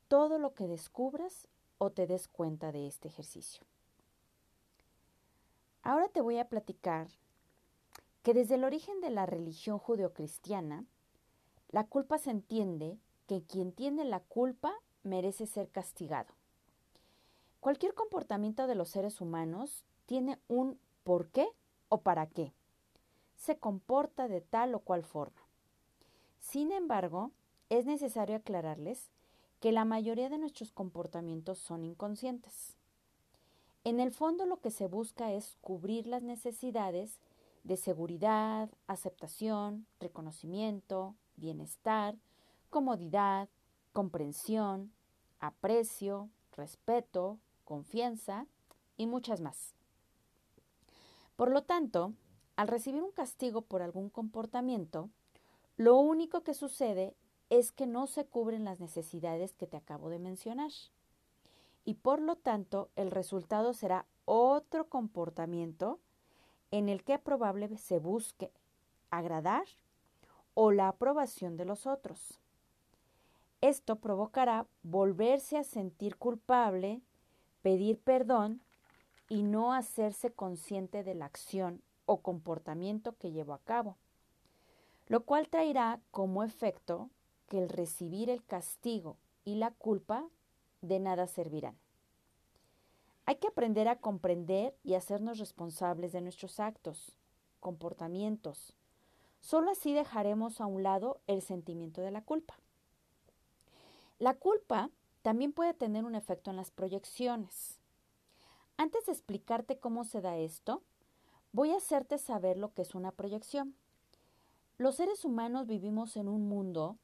todo 0.08 0.38
lo 0.38 0.54
que 0.54 0.68
descubras 0.68 1.48
o 1.80 1.90
te 1.90 2.06
des 2.06 2.28
cuenta 2.28 2.72
de 2.72 2.86
este 2.86 3.08
ejercicio. 3.08 3.64
Ahora 5.82 6.08
te 6.08 6.22
voy 6.22 6.38
a 6.38 6.50
platicar 6.50 7.08
que 8.22 8.36
desde 8.36 8.54
el 8.54 8.64
origen 8.64 9.02
de 9.02 9.10
la 9.10 9.26
religión 9.26 9.80
judeocristiana, 9.80 10.86
la 11.70 11.88
culpa 11.88 12.20
se 12.20 12.30
entiende 12.30 13.00
que 13.26 13.42
quien 13.42 13.72
tiene 13.72 14.06
la 14.06 14.20
culpa 14.20 14.72
merece 15.02 15.48
ser 15.48 15.72
castigado. 15.72 16.36
Cualquier 17.62 17.94
comportamiento 17.94 18.66
de 18.66 18.74
los 18.74 18.90
seres 18.90 19.22
humanos 19.22 19.86
tiene 20.08 20.40
un 20.48 20.80
por 21.04 21.28
qué 21.28 21.48
o 21.90 22.02
para 22.02 22.26
qué. 22.26 22.54
Se 23.38 23.60
comporta 23.60 24.28
de 24.28 24.42
tal 24.42 24.74
o 24.74 24.80
cual 24.80 25.04
forma. 25.04 25.40
Sin 26.40 26.72
embargo, 26.72 27.30
es 27.70 27.86
necesario 27.86 28.36
aclararles 28.36 29.12
que 29.60 29.72
la 29.72 29.86
mayoría 29.86 30.28
de 30.28 30.40
nuestros 30.40 30.72
comportamientos 30.72 31.60
son 31.60 31.86
inconscientes. 31.86 32.76
En 33.84 34.00
el 34.00 34.12
fondo 34.12 34.48
lo 34.48 34.60
que 34.60 34.72
se 34.72 34.88
busca 34.88 35.32
es 35.32 35.56
cubrir 35.62 36.08
las 36.08 36.24
necesidades 36.24 37.20
de 37.64 37.78
seguridad, 37.78 38.72
aceptación, 38.88 39.86
reconocimiento, 40.00 41.14
bienestar, 41.36 42.16
comodidad, 42.72 43.50
comprensión, 43.94 44.92
aprecio, 45.40 46.32
respeto, 46.54 47.38
confianza 47.72 48.48
y 48.98 49.08
muchas 49.08 49.40
más. 49.40 49.76
Por 51.38 51.52
lo 51.52 51.64
tanto, 51.64 52.12
al 52.58 52.68
recibir 52.68 53.02
un 53.02 53.14
castigo 53.14 53.62
por 53.62 53.82
algún 53.82 54.10
comportamiento, 54.10 55.10
lo 55.78 55.96
único 55.96 56.44
que 56.44 56.54
sucede 56.54 57.16
es 57.50 57.72
que 57.72 57.88
no 57.88 58.08
se 58.08 58.26
cubren 58.26 58.66
las 58.66 58.82
necesidades 58.82 59.54
que 59.54 59.68
te 59.68 59.78
acabo 59.78 60.10
de 60.10 60.20
mencionar. 60.20 60.74
Y 61.86 61.94
por 61.94 62.22
lo 62.22 62.36
tanto, 62.36 62.90
el 62.98 63.10
resultado 63.10 63.74
será 63.74 64.06
otro 64.26 64.90
comportamiento 64.90 66.02
en 66.72 66.90
el 66.90 67.06
que 67.06 67.20
probable 67.20 67.78
se 67.78 68.00
busque 68.00 68.52
agradar 69.12 69.64
o 70.56 70.74
la 70.74 70.90
aprobación 70.90 71.56
de 71.56 71.64
los 71.64 71.88
otros. 71.88 72.42
Esto 73.62 73.96
provocará 73.96 74.68
volverse 74.84 75.58
a 75.58 75.64
sentir 75.64 76.18
culpable, 76.18 77.02
pedir 77.62 78.00
perdón 78.00 78.62
y 79.30 79.44
no 79.44 79.74
hacerse 79.74 80.32
consciente 80.32 81.04
de 81.04 81.16
la 81.16 81.26
acción 81.26 81.82
o 82.06 82.22
comportamiento 82.22 83.16
que 83.18 83.32
llevó 83.32 83.54
a 83.54 83.60
cabo, 83.60 83.98
lo 85.08 85.22
cual 85.22 85.48
traerá 85.48 86.00
como 86.12 86.44
efecto 86.44 87.10
que 87.48 87.60
el 87.60 87.70
recibir 87.70 88.30
el 88.30 88.44
castigo 88.44 89.18
y 89.46 89.56
la 89.56 89.72
culpa 89.72 90.28
de 90.82 91.00
nada 91.00 91.28
servirán. 91.28 91.78
Hay 93.26 93.36
que 93.36 93.48
aprender 93.48 93.88
a 93.88 93.98
comprender 93.98 94.76
y 94.84 94.96
hacernos 94.96 95.38
responsables 95.40 96.12
de 96.12 96.22
nuestros 96.22 96.60
actos, 96.60 97.16
comportamientos. 97.60 98.74
Solo 99.40 99.72
así 99.72 99.94
dejaremos 99.94 100.60
a 100.60 100.66
un 100.66 100.84
lado 100.84 101.22
el 101.28 101.42
sentimiento 101.42 102.02
de 102.02 102.12
la 102.12 102.22
culpa. 102.22 102.56
La 104.20 104.34
culpa 104.34 104.90
también 105.22 105.54
puede 105.54 105.74
tener 105.74 106.06
un 106.06 106.16
efecto 106.16 106.50
en 106.50 106.58
las 106.58 106.72
proyecciones. 106.72 107.80
Antes 108.78 109.06
de 109.06 109.12
explicarte 109.12 109.80
cómo 109.80 110.04
se 110.04 110.22
da 110.22 110.38
esto, 110.38 110.82
voy 111.52 111.72
a 111.72 111.78
hacerte 111.78 112.18
saber 112.18 112.58
lo 112.58 112.74
que 112.74 112.82
es 112.82 112.96
una 112.96 113.12
proyección. 113.12 113.76
Los 114.78 114.96
seres 114.96 115.26
humanos 115.26 115.68
vivimos 115.68 116.18
en 116.18 116.28
un 116.28 116.48
mundo 116.48 116.98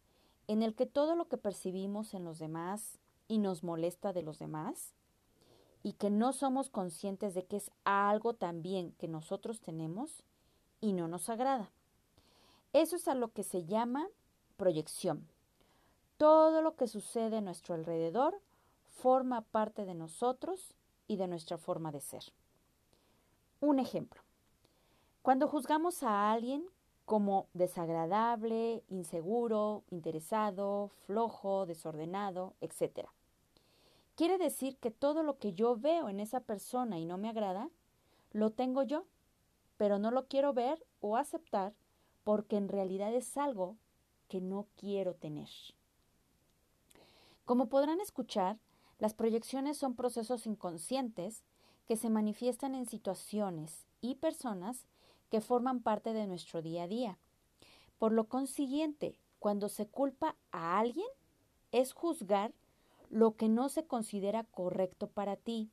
en 0.48 0.64
el 0.64 0.74
que 0.74 0.86
todo 0.86 1.16
lo 1.16 1.28
que 1.28 1.38
percibimos 1.38 2.14
en 2.14 2.24
los 2.24 2.40
demás 2.40 2.98
y 3.28 3.38
nos 3.38 3.64
molesta 3.64 4.14
de 4.14 4.24
los 4.24 4.40
demás, 4.40 4.94
y 5.84 5.94
que 5.94 6.10
no 6.10 6.34
somos 6.34 6.70
conscientes 6.70 7.34
de 7.34 7.46
que 7.46 7.58
es 7.58 7.72
algo 7.84 8.34
también 8.34 8.94
que 8.94 9.08
nosotros 9.08 9.62
tenemos 9.62 10.24
y 10.82 10.94
no 10.94 11.08
nos 11.08 11.30
agrada. 11.30 11.72
Eso 12.74 12.96
es 12.96 13.08
a 13.08 13.16
lo 13.16 13.32
que 13.32 13.44
se 13.44 13.66
llama 13.66 14.08
proyección. 14.58 15.28
Todo 16.18 16.62
lo 16.62 16.76
que 16.76 16.88
sucede 16.88 17.38
a 17.38 17.42
nuestro 17.42 17.76
alrededor 17.76 18.42
forma 18.88 19.42
parte 19.42 19.86
de 19.86 19.94
nosotros 19.94 20.74
y 21.08 21.18
de 21.18 21.28
nuestra 21.28 21.58
forma 21.58 21.92
de 21.92 22.02
ser. 22.02 22.24
Un 23.62 23.80
ejemplo. 23.80 24.22
Cuando 25.22 25.48
juzgamos 25.48 26.02
a 26.04 26.32
alguien 26.32 26.66
como 27.06 27.48
desagradable, 27.54 28.84
inseguro, 28.90 29.84
interesado, 29.92 30.90
flojo, 31.06 31.66
desordenado, 31.66 32.54
etc. 32.62 33.08
Quiere 34.16 34.38
decir 34.38 34.78
que 34.78 34.90
todo 34.90 35.22
lo 35.22 35.38
que 35.38 35.54
yo 35.54 35.78
veo 35.78 36.10
en 36.10 36.20
esa 36.20 36.40
persona 36.40 36.98
y 36.98 37.06
no 37.06 37.18
me 37.18 37.30
agrada, 37.30 37.70
lo 38.32 38.50
tengo 38.50 38.84
yo, 38.84 39.06
pero 39.78 40.00
no 40.00 40.12
lo 40.12 40.26
quiero 40.26 40.54
ver 40.54 40.84
o 41.00 41.16
aceptar 41.16 41.74
porque 42.24 42.58
en 42.58 42.68
realidad 42.68 43.14
es 43.14 43.38
algo 43.38 43.78
que 44.28 44.42
no 44.42 44.66
quiero 44.76 45.14
tener. 45.14 45.50
Como 47.48 47.70
podrán 47.70 48.02
escuchar, 48.02 48.60
las 49.00 49.14
proyecciones 49.14 49.78
son 49.78 49.96
procesos 49.96 50.46
inconscientes 50.46 51.46
que 51.88 51.96
se 51.96 52.10
manifiestan 52.10 52.76
en 52.76 52.86
situaciones 52.86 53.88
y 54.02 54.16
personas 54.16 54.86
que 55.30 55.40
forman 55.40 55.80
parte 55.80 56.12
de 56.12 56.28
nuestro 56.28 56.62
día 56.62 56.84
a 56.84 56.88
día. 56.90 57.18
Por 58.00 58.12
lo 58.12 58.26
consiguiente, 58.26 59.18
cuando 59.40 59.70
se 59.70 59.88
culpa 59.88 60.36
a 60.52 60.78
alguien, 60.78 61.08
es 61.72 61.94
juzgar 61.94 62.52
lo 63.10 63.38
que 63.38 63.48
no 63.48 63.70
se 63.70 63.86
considera 63.86 64.44
correcto 64.44 65.08
para 65.08 65.38
ti. 65.38 65.70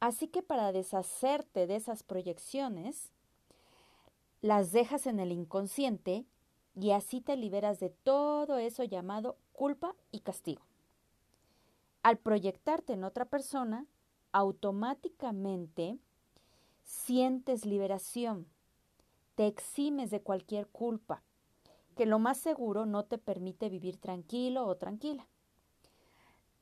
Así 0.00 0.26
que 0.26 0.42
para 0.42 0.72
deshacerte 0.72 1.68
de 1.68 1.76
esas 1.76 2.02
proyecciones, 2.02 3.12
las 4.40 4.72
dejas 4.72 5.06
en 5.06 5.20
el 5.20 5.30
inconsciente 5.30 6.24
y 6.74 6.90
así 6.90 7.20
te 7.20 7.36
liberas 7.36 7.78
de 7.78 7.90
todo 7.90 8.58
eso 8.58 8.82
llamado 8.82 9.36
culpa 9.52 9.94
y 10.10 10.18
castigo. 10.18 10.69
Al 12.02 12.18
proyectarte 12.18 12.94
en 12.94 13.04
otra 13.04 13.26
persona, 13.26 13.86
automáticamente 14.32 15.98
sientes 16.82 17.66
liberación, 17.66 18.46
te 19.34 19.46
eximes 19.46 20.10
de 20.10 20.22
cualquier 20.22 20.66
culpa, 20.68 21.22
que 21.96 22.06
lo 22.06 22.18
más 22.18 22.38
seguro 22.38 22.86
no 22.86 23.04
te 23.04 23.18
permite 23.18 23.68
vivir 23.68 23.98
tranquilo 23.98 24.66
o 24.66 24.76
tranquila. 24.76 25.26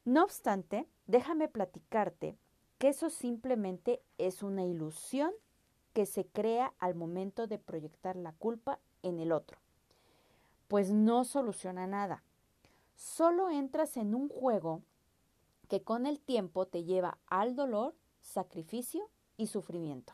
No 0.04 0.24
obstante, 0.24 0.88
déjame 1.06 1.48
platicarte 1.48 2.36
que 2.78 2.88
eso 2.88 3.10
simplemente 3.10 4.02
es 4.16 4.42
una 4.42 4.64
ilusión 4.64 5.32
que 5.92 6.06
se 6.06 6.26
crea 6.26 6.74
al 6.78 6.94
momento 6.94 7.46
de 7.46 7.58
proyectar 7.58 8.16
la 8.16 8.32
culpa 8.32 8.80
en 9.02 9.18
el 9.18 9.32
otro, 9.32 9.58
pues 10.66 10.90
no 10.90 11.24
soluciona 11.24 11.86
nada. 11.86 12.22
Solo 12.96 13.50
entras 13.50 13.96
en 13.96 14.14
un 14.14 14.28
juego 14.28 14.82
que 15.68 15.82
con 15.82 16.06
el 16.06 16.18
tiempo 16.18 16.66
te 16.66 16.84
lleva 16.84 17.18
al 17.26 17.54
dolor, 17.54 17.94
sacrificio 18.20 19.08
y 19.36 19.46
sufrimiento. 19.46 20.12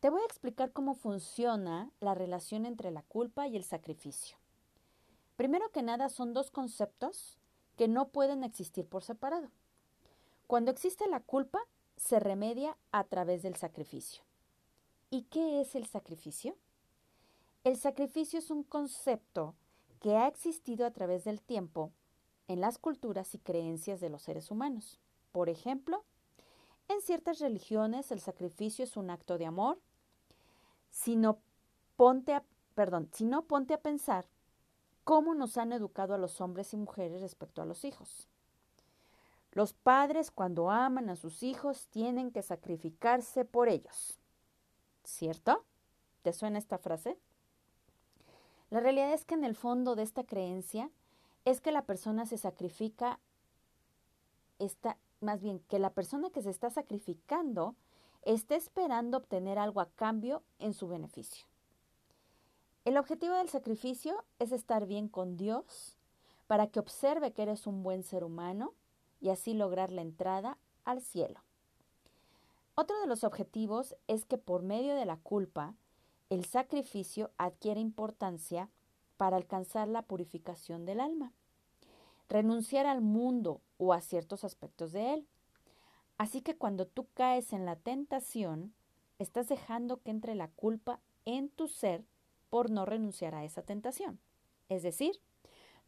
Te 0.00 0.10
voy 0.10 0.22
a 0.22 0.26
explicar 0.26 0.72
cómo 0.72 0.94
funciona 0.94 1.90
la 2.00 2.14
relación 2.14 2.66
entre 2.66 2.90
la 2.90 3.02
culpa 3.02 3.46
y 3.48 3.56
el 3.56 3.64
sacrificio. 3.64 4.36
Primero 5.36 5.70
que 5.70 5.82
nada 5.82 6.08
son 6.08 6.34
dos 6.34 6.50
conceptos 6.50 7.38
que 7.76 7.88
no 7.88 8.08
pueden 8.08 8.44
existir 8.44 8.86
por 8.86 9.02
separado. 9.02 9.50
Cuando 10.46 10.70
existe 10.70 11.08
la 11.08 11.20
culpa, 11.20 11.60
se 11.96 12.20
remedia 12.20 12.76
a 12.92 13.04
través 13.04 13.42
del 13.42 13.56
sacrificio. 13.56 14.22
¿Y 15.10 15.22
qué 15.22 15.60
es 15.60 15.74
el 15.74 15.86
sacrificio? 15.86 16.56
El 17.62 17.76
sacrificio 17.76 18.38
es 18.38 18.50
un 18.50 18.62
concepto 18.62 19.54
que 20.00 20.16
ha 20.16 20.28
existido 20.28 20.86
a 20.86 20.90
través 20.90 21.24
del 21.24 21.40
tiempo 21.40 21.92
en 22.48 22.60
las 22.60 22.78
culturas 22.78 23.34
y 23.34 23.38
creencias 23.38 24.00
de 24.00 24.10
los 24.10 24.22
seres 24.22 24.50
humanos. 24.50 25.00
Por 25.32 25.48
ejemplo, 25.48 26.04
en 26.88 27.00
ciertas 27.00 27.38
religiones 27.38 28.10
el 28.10 28.20
sacrificio 28.20 28.84
es 28.84 28.96
un 28.96 29.10
acto 29.10 29.38
de 29.38 29.46
amor. 29.46 29.78
Si 30.90 31.16
no 31.16 31.38
ponte 31.96 32.34
a, 32.34 32.44
perdón, 32.74 33.08
si 33.12 33.24
no 33.24 33.42
ponte 33.42 33.74
a 33.74 33.80
pensar 33.80 34.26
cómo 35.04 35.34
nos 35.34 35.56
han 35.58 35.72
educado 35.72 36.14
a 36.14 36.18
los 36.18 36.40
hombres 36.40 36.72
y 36.72 36.76
mujeres 36.76 37.20
respecto 37.20 37.62
a 37.62 37.66
los 37.66 37.84
hijos. 37.84 38.28
Los 39.52 39.72
padres 39.72 40.30
cuando 40.30 40.70
aman 40.70 41.10
a 41.10 41.16
sus 41.16 41.42
hijos 41.42 41.86
tienen 41.86 42.32
que 42.32 42.42
sacrificarse 42.42 43.44
por 43.44 43.68
ellos. 43.68 44.18
¿Cierto? 45.04 45.64
¿Te 46.22 46.32
suena 46.32 46.58
esta 46.58 46.78
frase? 46.78 47.16
La 48.70 48.80
realidad 48.80 49.12
es 49.12 49.24
que 49.24 49.34
en 49.34 49.44
el 49.44 49.54
fondo 49.54 49.94
de 49.94 50.02
esta 50.02 50.24
creencia 50.24 50.90
es 51.44 51.60
que 51.60 51.72
la 51.72 51.82
persona 51.82 52.26
se 52.26 52.38
sacrifica, 52.38 53.20
está, 54.58 54.98
más 55.20 55.42
bien 55.42 55.60
que 55.68 55.78
la 55.78 55.90
persona 55.90 56.30
que 56.30 56.42
se 56.42 56.50
está 56.50 56.70
sacrificando 56.70 57.74
está 58.22 58.56
esperando 58.56 59.18
obtener 59.18 59.58
algo 59.58 59.80
a 59.80 59.90
cambio 59.90 60.42
en 60.58 60.72
su 60.72 60.88
beneficio. 60.88 61.44
El 62.84 62.96
objetivo 62.96 63.34
del 63.34 63.48
sacrificio 63.48 64.24
es 64.38 64.52
estar 64.52 64.86
bien 64.86 65.08
con 65.08 65.36
Dios 65.36 65.96
para 66.46 66.66
que 66.66 66.80
observe 66.80 67.32
que 67.32 67.42
eres 67.42 67.66
un 67.66 67.82
buen 67.82 68.02
ser 68.02 68.24
humano 68.24 68.74
y 69.20 69.30
así 69.30 69.54
lograr 69.54 69.90
la 69.90 70.02
entrada 70.02 70.58
al 70.84 71.00
cielo. 71.00 71.40
Otro 72.74 72.98
de 73.00 73.06
los 73.06 73.24
objetivos 73.24 73.94
es 74.08 74.26
que 74.26 74.36
por 74.36 74.62
medio 74.62 74.94
de 74.96 75.06
la 75.06 75.16
culpa, 75.16 75.74
el 76.28 76.44
sacrificio 76.44 77.30
adquiere 77.38 77.80
importancia 77.80 78.68
para 79.16 79.36
alcanzar 79.36 79.88
la 79.88 80.02
purificación 80.02 80.84
del 80.84 81.00
alma, 81.00 81.32
renunciar 82.28 82.86
al 82.86 83.00
mundo 83.00 83.60
o 83.78 83.92
a 83.92 84.00
ciertos 84.00 84.44
aspectos 84.44 84.92
de 84.92 85.14
él. 85.14 85.26
Así 86.18 86.40
que 86.40 86.56
cuando 86.56 86.86
tú 86.86 87.06
caes 87.14 87.52
en 87.52 87.64
la 87.64 87.76
tentación, 87.76 88.74
estás 89.18 89.48
dejando 89.48 89.98
que 90.02 90.10
entre 90.10 90.34
la 90.34 90.48
culpa 90.48 91.00
en 91.24 91.48
tu 91.48 91.68
ser 91.68 92.04
por 92.50 92.70
no 92.70 92.86
renunciar 92.86 93.34
a 93.34 93.44
esa 93.44 93.62
tentación. 93.62 94.20
Es 94.68 94.82
decir, 94.82 95.20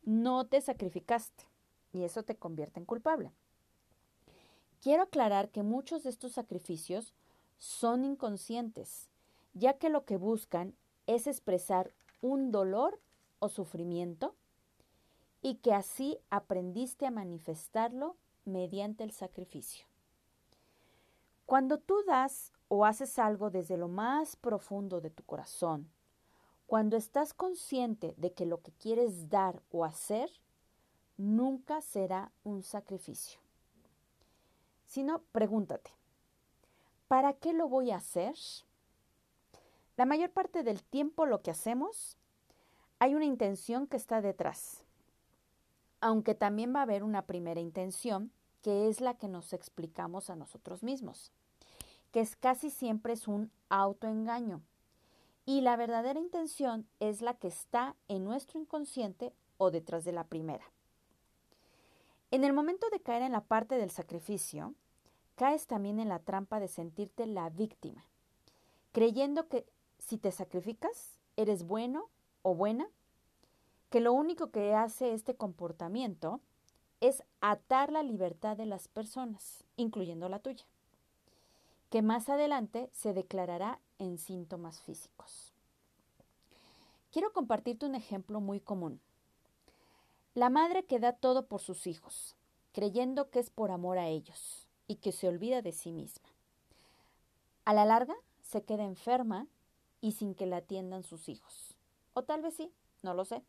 no 0.03 0.46
te 0.46 0.61
sacrificaste 0.61 1.44
y 1.92 2.05
eso 2.05 2.22
te 2.22 2.37
convierte 2.37 2.81
en 2.81 2.87
culpable. 2.87 3.33
Quiero 4.81 5.05
aclarar 5.05 5.48
que 5.50 5.62
muchos 5.62 6.03
de 6.03 6.11
estos 6.11 6.33
sacrificios 6.33 7.14
son 7.59 8.05
inconscientes, 8.05 9.09
ya 9.55 9.79
que 9.79 9.88
lo 9.88 10.05
que 10.05 10.16
buscan 10.16 10.74
es 11.07 11.27
expresar 11.27 11.92
un 12.20 12.50
dolor 12.53 13.00
o 13.38 13.49
sufrimiento 13.49 14.35
y 15.42 15.57
que 15.57 15.72
así 15.75 16.18
aprendiste 16.31 17.07
a 17.07 17.11
manifestarlo 17.11 18.16
mediante 18.44 19.05
el 19.05 19.12
sacrificio. 19.12 19.87
Cuando 21.44 21.79
tú 21.79 22.03
das 22.07 22.53
o 22.68 22.85
haces 22.85 23.18
algo 23.18 23.51
desde 23.51 23.77
lo 23.77 23.88
más 23.88 24.37
profundo 24.37 25.01
de 25.01 25.11
tu 25.11 25.22
corazón, 25.22 25.90
cuando 26.66 26.96
estás 26.96 27.33
consciente 27.33 28.14
de 28.16 28.33
que 28.33 28.46
lo 28.46 28.61
que 28.61 28.72
quieres 28.72 29.29
dar 29.29 29.62
o 29.70 29.85
hacer 29.85 30.31
nunca 31.16 31.81
será 31.81 32.33
un 32.42 32.62
sacrificio. 32.62 33.40
Sino, 34.87 35.22
pregúntate, 35.33 35.90
¿para 37.09 37.35
qué 37.35 37.53
lo 37.53 37.68
voy 37.68 37.92
a 37.92 37.96
hacer? 37.96 38.35
La 39.96 40.05
mayor 40.05 40.31
parte 40.31 40.62
del 40.62 40.83
tiempo 40.83 41.27
lo 41.27 41.40
que 41.42 41.51
hacemos, 41.51 42.16
hay 42.98 43.14
una 43.14 43.24
intención 43.24 43.87
que 43.87 43.96
está 43.96 44.20
detrás, 44.20 44.85
aunque 46.00 46.35
también 46.35 46.74
va 46.74 46.80
a 46.80 46.85
haber 46.85 47.02
una 47.02 47.22
primera 47.22 47.61
intención, 47.61 48.30
que 48.62 48.88
es 48.88 49.00
la 49.00 49.14
que 49.14 49.28
nos 49.28 49.52
explicamos 49.52 50.30
a 50.30 50.37
nosotros 50.37 50.82
mismos, 50.82 51.30
que 52.11 52.20
es 52.20 52.37
casi 52.37 52.70
siempre 52.70 53.12
es 53.12 53.28
un 53.28 53.50
autoengaño 53.68 54.62
y 55.44 55.61
la 55.61 55.76
verdadera 55.76 56.18
intención 56.18 56.88
es 56.98 57.22
la 57.22 57.35
que 57.35 57.48
está 57.48 57.94
en 58.09 58.24
nuestro 58.24 58.59
inconsciente 58.59 59.32
o 59.59 59.70
detrás 59.70 60.04
de 60.04 60.12
la 60.12 60.24
primera. 60.24 60.64
En 62.32 62.42
el 62.42 62.52
momento 62.52 62.88
de 62.90 63.00
caer 63.00 63.22
en 63.22 63.32
la 63.32 63.42
parte 63.42 63.76
del 63.76 63.90
sacrificio, 63.90 64.74
caes 65.37 65.66
también 65.66 66.00
en 66.00 66.09
la 66.09 66.18
trampa 66.18 66.59
de 66.59 66.66
sentirte 66.66 67.26
la 67.26 67.48
víctima, 67.50 68.04
creyendo 68.92 69.48
que 69.48 69.64
si 69.98 70.18
te 70.18 70.32
sacrificas, 70.32 71.20
eres 71.37 71.62
bueno 71.62 72.09
o 72.46 72.54
buena, 72.54 72.88
que 73.90 73.98
lo 73.98 74.12
único 74.12 74.52
que 74.52 74.72
hace 74.72 75.14
este 75.14 75.35
comportamiento 75.35 76.40
es 77.00 77.24
atar 77.40 77.90
la 77.90 78.04
libertad 78.04 78.56
de 78.56 78.66
las 78.66 78.87
personas, 78.87 79.64
incluyendo 79.74 80.28
la 80.28 80.38
tuya, 80.38 80.64
que 81.90 82.02
más 82.02 82.28
adelante 82.28 82.88
se 82.92 83.12
declarará 83.12 83.80
en 83.98 84.16
síntomas 84.16 84.80
físicos. 84.80 85.52
Quiero 87.11 87.32
compartirte 87.32 87.85
un 87.85 87.96
ejemplo 87.96 88.40
muy 88.40 88.61
común. 88.61 89.00
La 90.35 90.48
madre 90.48 90.85
que 90.85 91.00
da 91.00 91.14
todo 91.14 91.46
por 91.46 91.61
sus 91.61 91.88
hijos, 91.88 92.37
creyendo 92.72 93.28
que 93.28 93.40
es 93.40 93.50
por 93.50 93.72
amor 93.72 93.98
a 93.98 94.06
ellos 94.06 94.68
y 94.87 94.96
que 94.96 95.11
se 95.11 95.26
olvida 95.26 95.62
de 95.62 95.72
sí 95.72 95.90
misma. 95.90 96.28
A 97.64 97.74
la 97.74 97.87
larga 97.87 98.14
se 98.40 98.62
queda 98.62 98.85
enferma 98.85 99.48
y 100.00 100.12
sin 100.12 100.37
que 100.37 100.46
la 100.46 100.59
atiendan 100.59 101.02
sus 101.02 101.28
hijos. 101.28 101.75
O 102.18 102.22
tal 102.22 102.40
vez 102.40 102.55
sí, 102.55 102.72
no 103.02 103.12
lo 103.12 103.26
sé. 103.26 103.42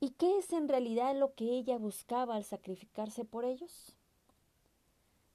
¿Y 0.00 0.10
qué 0.10 0.36
es 0.36 0.52
en 0.52 0.68
realidad 0.68 1.16
lo 1.16 1.32
que 1.32 1.44
ella 1.44 1.78
buscaba 1.78 2.36
al 2.36 2.44
sacrificarse 2.44 3.24
por 3.24 3.46
ellos? 3.46 3.96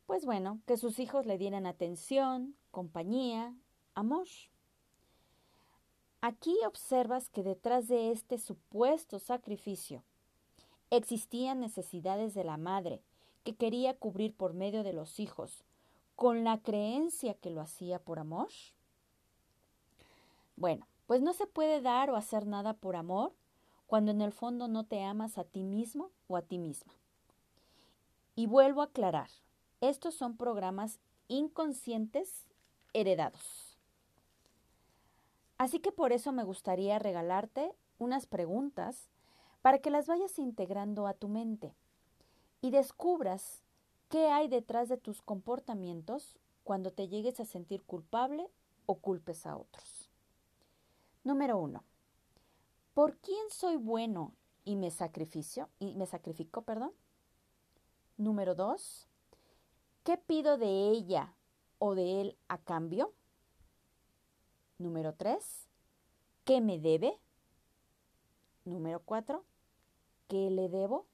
Pues 0.06 0.24
bueno, 0.24 0.60
que 0.68 0.78
sus 0.78 1.00
hijos 1.00 1.26
le 1.26 1.40
dieran 1.40 1.66
atención, 1.66 2.56
compañía, 2.70 3.56
amor. 3.96 4.28
Aquí 6.22 6.56
observas 6.68 7.30
que 7.30 7.42
detrás 7.42 7.88
de 7.88 8.12
este 8.12 8.38
supuesto 8.38 9.18
sacrificio 9.18 10.04
existían 10.92 11.60
necesidades 11.60 12.36
de 12.36 12.44
la 12.44 12.58
madre 12.58 13.02
que 13.44 13.56
quería 13.56 13.96
cubrir 13.96 14.36
por 14.36 14.54
medio 14.54 14.84
de 14.84 14.94
los 14.94 15.20
hijos, 15.20 15.66
con 16.16 16.44
la 16.44 16.60
creencia 16.60 17.34
que 17.34 17.50
lo 17.50 17.60
hacía 17.60 17.98
por 17.98 18.20
amor. 18.20 18.50
Bueno, 20.58 20.86
pues 21.08 21.22
no 21.22 21.34
se 21.34 21.48
puede 21.48 21.82
dar 21.82 22.10
o 22.10 22.16
hacer 22.16 22.46
nada 22.46 22.74
por 22.74 22.96
amor 22.96 23.34
cuando 23.88 24.12
en 24.12 24.22
el 24.22 24.34
fondo 24.34 24.68
no 24.68 24.86
te 24.86 25.02
amas 25.02 25.38
a 25.38 25.46
ti 25.46 25.64
mismo 25.64 26.12
o 26.28 26.38
a 26.38 26.42
ti 26.42 26.60
misma. 26.60 26.94
Y 28.36 28.46
vuelvo 28.46 28.82
a 28.82 28.86
aclarar, 28.86 29.30
estos 29.82 30.14
son 30.14 30.38
programas 30.38 31.00
inconscientes 31.30 32.46
heredados. 32.94 33.78
Así 35.58 35.80
que 35.80 35.92
por 35.92 36.12
eso 36.12 36.32
me 36.32 36.44
gustaría 36.44 37.00
regalarte 37.00 37.74
unas 37.98 38.28
preguntas 38.28 39.10
para 39.62 39.80
que 39.80 39.90
las 39.90 40.08
vayas 40.08 40.38
integrando 40.38 41.08
a 41.08 41.14
tu 41.14 41.30
mente 41.30 41.74
y 42.62 42.72
descubras 42.72 43.64
qué 44.10 44.28
hay 44.28 44.48
detrás 44.48 44.90
de 44.90 44.98
tus 44.98 45.22
comportamientos 45.22 46.36
cuando 46.64 46.92
te 46.92 47.08
llegues 47.08 47.40
a 47.40 47.46
sentir 47.46 47.82
culpable 47.84 48.50
o 48.86 48.96
culpes 48.96 49.46
a 49.46 49.58
otros. 49.58 49.97
Número 51.28 51.58
uno. 51.58 51.84
¿Por 52.94 53.18
quién 53.18 53.50
soy 53.50 53.76
bueno 53.76 54.34
y 54.64 54.78
me 54.78 54.92
sacrificio 54.92 55.68
y 55.78 55.94
me 55.96 56.06
sacrifico, 56.06 56.62
perdón? 56.62 56.94
Número 58.16 58.56
dos, 58.56 59.10
¿qué 60.06 60.18
pido 60.18 60.58
de 60.58 60.90
ella 60.90 61.36
o 61.80 61.96
de 61.96 62.22
él 62.22 62.38
a 62.48 62.60
cambio? 62.60 63.14
Número 64.78 65.16
tres, 65.16 65.68
¿qué 66.46 66.62
me 66.62 66.80
debe? 66.80 67.20
Número 68.64 69.02
cuatro, 69.02 69.44
¿qué 70.30 70.50
le 70.50 70.70
debo? 70.70 71.08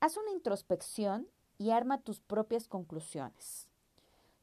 Haz 0.00 0.18
una 0.18 0.32
introspección 0.32 1.26
y 1.56 1.70
arma 1.70 2.02
tus 2.02 2.20
propias 2.20 2.68
conclusiones. 2.68 3.66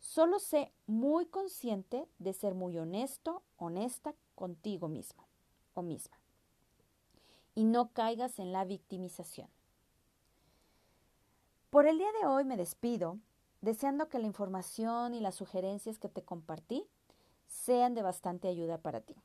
Solo 0.01 0.39
sé 0.39 0.73
muy 0.87 1.27
consciente 1.27 2.07
de 2.17 2.33
ser 2.33 2.55
muy 2.55 2.75
honesto, 2.77 3.43
honesta 3.57 4.15
contigo 4.33 4.87
mismo 4.87 5.27
o 5.75 5.83
misma. 5.83 6.17
Y 7.53 7.63
no 7.63 7.93
caigas 7.93 8.39
en 8.39 8.51
la 8.51 8.65
victimización. 8.65 9.47
Por 11.69 11.85
el 11.85 11.99
día 11.99 12.11
de 12.19 12.25
hoy 12.25 12.43
me 12.45 12.57
despido, 12.57 13.19
deseando 13.61 14.09
que 14.09 14.17
la 14.17 14.25
información 14.25 15.13
y 15.13 15.21
las 15.21 15.35
sugerencias 15.35 15.99
que 15.99 16.09
te 16.09 16.23
compartí 16.23 16.83
sean 17.47 17.93
de 17.93 18.01
bastante 18.01 18.47
ayuda 18.47 18.79
para 18.79 19.01
ti. 19.01 19.15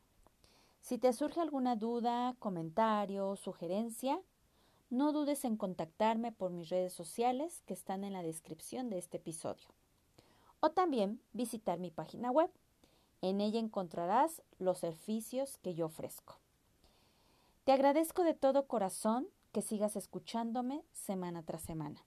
Si 0.83 0.99
te 0.99 1.15
surge 1.15 1.41
alguna 1.41 1.75
duda, 1.75 2.37
comentario, 2.39 3.35
sugerencia, 3.37 4.21
no 4.91 5.13
dudes 5.13 5.47
en 5.47 5.57
contactarme 5.57 6.33
por 6.33 6.51
mis 6.51 6.69
redes 6.69 6.93
sociales 6.93 7.63
que 7.65 7.73
están 7.73 8.05
en 8.05 8.13
la 8.13 8.23
descripción 8.23 8.91
de 8.91 8.99
este 8.99 9.17
episodio. 9.17 9.69
O 10.67 10.71
también 10.73 11.21
visitar 11.33 11.79
mi 11.79 11.93
página 11.93 12.33
web. 12.33 12.51
En 13.23 13.41
ella 13.41 13.61
encontrarás 13.61 14.43
los 14.59 14.79
servicios 14.79 15.59
que 15.59 15.75
yo 15.75 15.87
ofrezco. 15.87 16.41
Te 17.63 17.71
agradezco 17.71 18.25
de 18.25 18.35
todo 18.35 18.67
corazón 18.67 19.29
que 19.53 19.63
sigas 19.63 19.95
escuchándome 19.95 20.83
semana 20.93 21.45
tras 21.45 21.63
semana. 21.63 22.05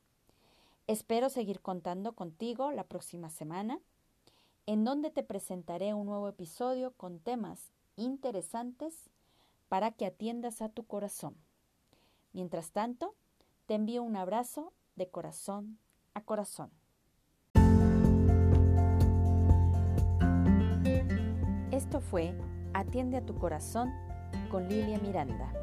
Espero 0.88 1.30
seguir 1.30 1.62
contando 1.62 2.12
contigo 2.12 2.74
la 2.74 2.84
próxima 2.84 3.30
semana, 3.30 3.80
en 4.66 4.84
donde 4.84 5.10
te 5.10 5.24
presentaré 5.24 5.94
un 5.94 6.08
nuevo 6.08 6.28
episodio 6.28 6.92
con 6.98 7.20
temas 7.20 7.72
interesantes 7.96 9.10
para 9.70 9.92
que 9.92 10.06
atiendas 10.06 10.62
a 10.62 10.68
tu 10.68 10.84
corazón. 10.84 11.38
Mientras 12.34 12.72
tanto, 12.72 13.16
te 13.68 13.76
envío 13.76 14.04
un 14.04 14.18
abrazo 14.18 14.74
de 14.98 15.08
corazón 15.08 15.80
a 16.14 16.26
corazón. 16.26 16.79
Esto 21.80 22.02
fue 22.02 22.34
Atiende 22.74 23.16
a 23.16 23.26
tu 23.26 23.36
corazón 23.36 23.90
con 24.52 24.68
Lilia 24.68 25.00
Miranda. 25.00 25.54